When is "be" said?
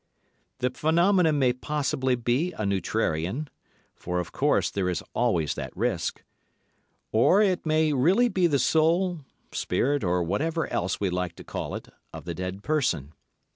2.15-2.53, 8.27-8.47